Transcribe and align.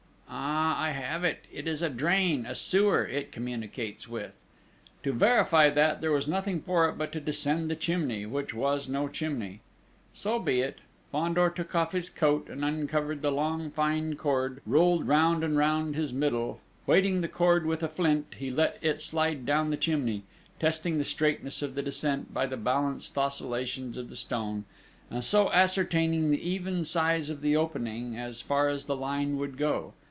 Ah, 0.33 0.81
I 0.81 0.91
have 0.91 1.25
it! 1.25 1.39
It 1.51 1.67
is 1.67 1.81
a 1.81 1.89
drain, 1.89 2.45
a 2.45 2.55
sewer, 2.55 3.05
it 3.05 3.33
communicates 3.33 4.07
with!" 4.07 4.31
To 5.03 5.11
verify 5.11 5.69
that, 5.69 5.99
there 5.99 6.13
was 6.13 6.27
nothing 6.27 6.61
for 6.61 6.87
it 6.87 6.97
but 6.97 7.11
to 7.11 7.19
descend 7.19 7.69
this 7.69 7.79
chimney, 7.79 8.25
which 8.25 8.53
was 8.53 8.87
no 8.87 9.09
chimney! 9.09 9.59
So 10.13 10.39
be 10.39 10.61
it!... 10.61 10.79
Fandor 11.11 11.49
took 11.49 11.75
off 11.75 11.91
his 11.91 12.09
coat, 12.09 12.47
and 12.49 12.63
uncovered 12.63 13.21
the 13.21 13.31
long, 13.31 13.71
fine 13.71 14.15
cord, 14.15 14.61
rolled 14.65 15.05
round 15.05 15.43
and 15.43 15.57
round 15.57 15.95
his 15.95 16.13
middle. 16.13 16.61
Weighting 16.87 17.19
the 17.19 17.27
cord 17.27 17.65
with 17.65 17.83
a 17.83 17.89
flint, 17.89 18.35
he 18.37 18.49
let 18.49 18.77
it 18.81 19.01
slide 19.01 19.45
down 19.45 19.69
the 19.69 19.75
chimney, 19.77 20.23
testing 20.61 20.97
the 20.97 21.03
straightness 21.03 21.61
of 21.61 21.75
the 21.75 21.83
descent 21.83 22.33
by 22.33 22.45
the 22.47 22.57
balanced 22.57 23.17
oscillations 23.17 23.97
of 23.97 24.07
the 24.07 24.15
stone, 24.15 24.63
and 25.09 25.25
so 25.25 25.51
ascertaining 25.51 26.31
the 26.31 26.41
even 26.41 26.85
size 26.85 27.29
of 27.29 27.41
the 27.41 27.57
opening, 27.57 28.15
as 28.17 28.41
far 28.41 28.69
as 28.69 28.85
the 28.85 28.95
line 28.95 29.37
would 29.37 29.57
go. 29.57 29.93